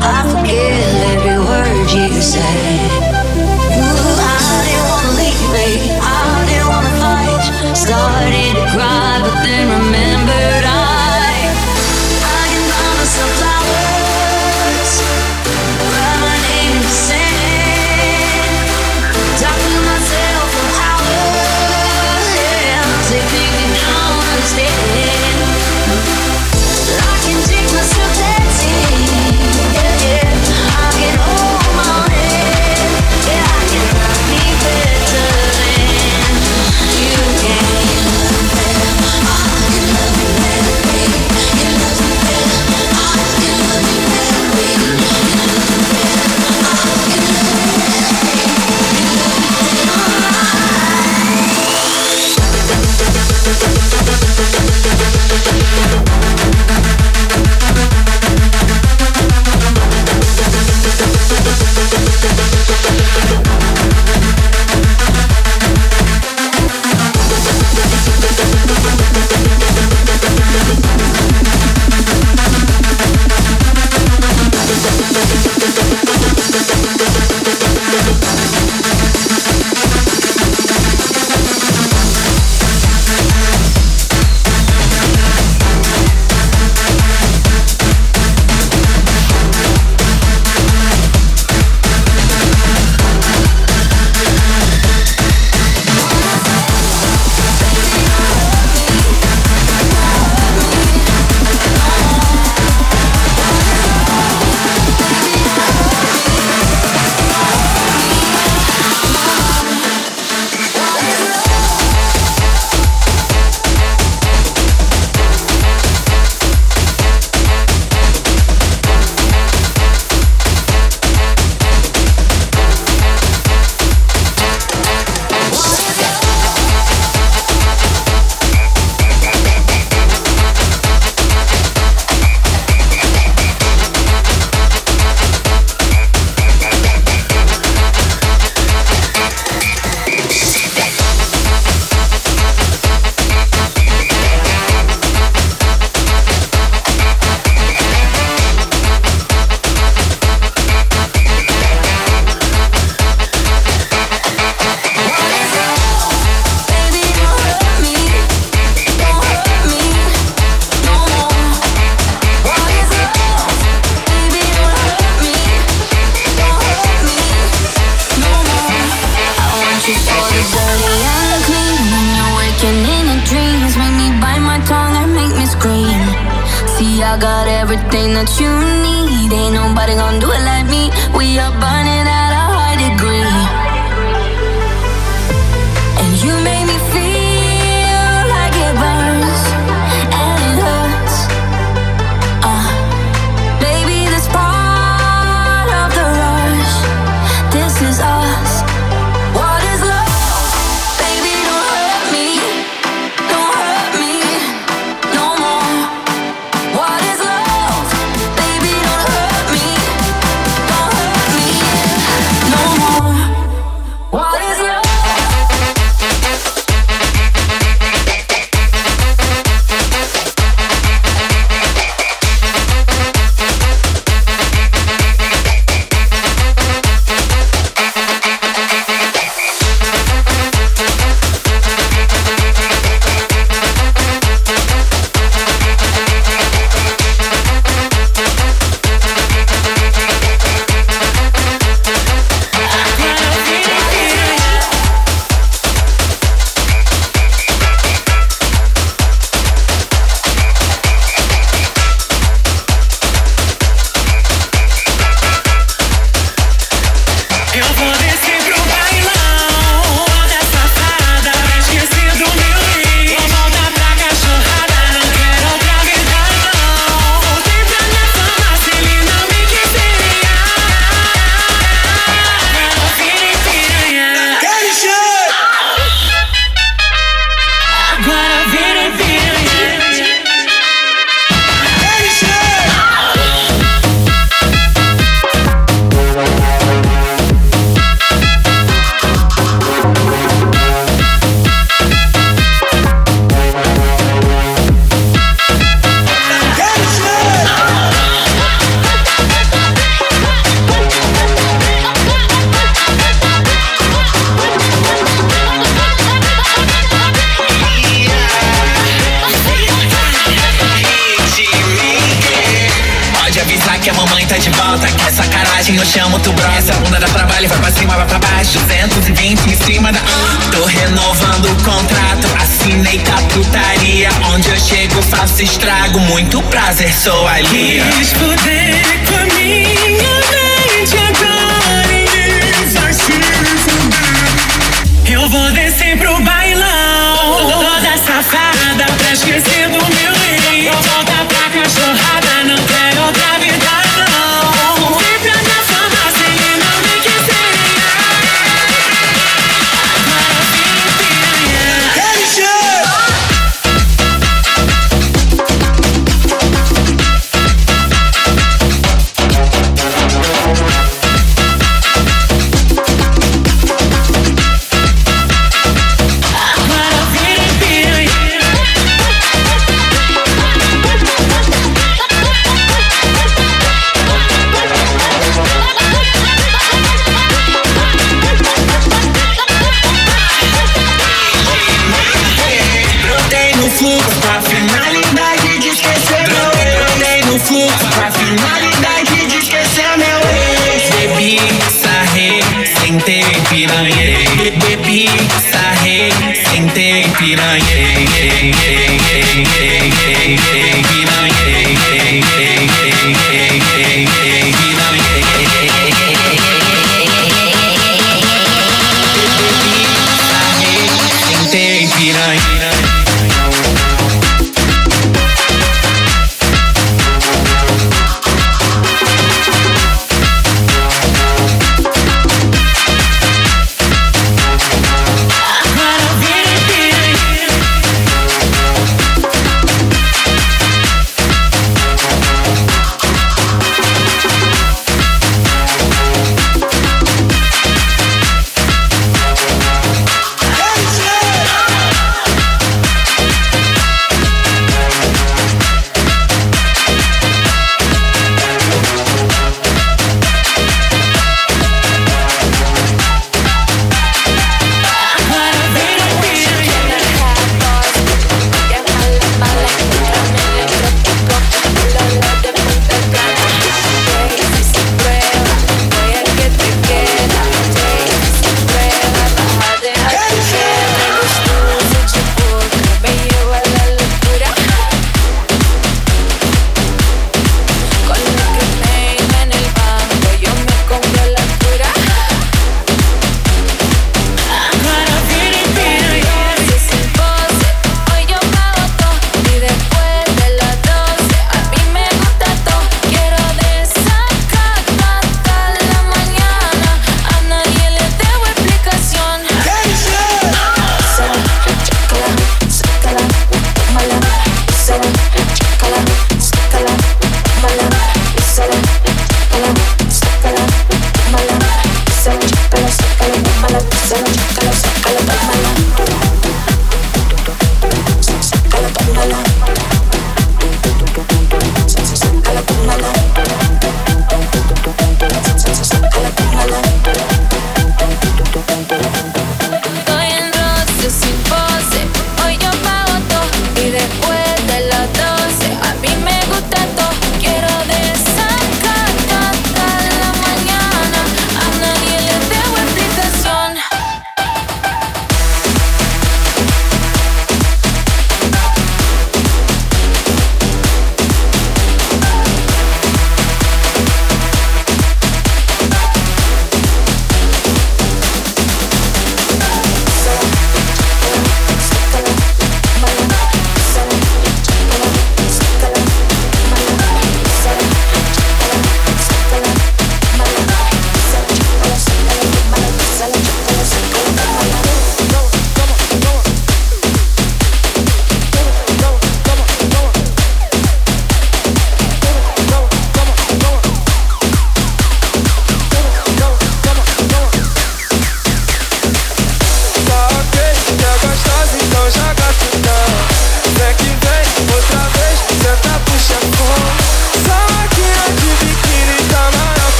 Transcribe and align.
I 0.00 0.22
forgive 0.30 0.94
every 1.12 1.38
word 1.38 1.90
you 1.90 2.22
say 2.22 2.67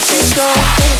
Let's 0.00 0.32
go. 0.32 0.97